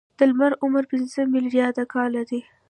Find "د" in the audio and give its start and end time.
0.17-0.19